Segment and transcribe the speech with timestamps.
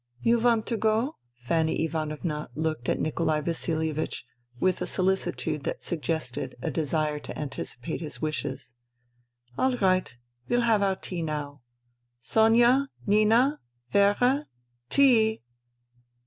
[0.23, 1.17] "You want to go?
[1.35, 4.25] Fanny Ivanovna looked at Nikolai Vasilievich
[4.59, 8.73] with a solicitude that suggested a desire to anticipate his wishes."
[9.59, 10.17] All right.
[10.49, 11.61] We'll have our tea now.
[12.17, 12.89] Sonia!
[13.05, 13.59] Nina
[13.91, 14.47] 1 Vera!
[14.89, 15.43] Tea."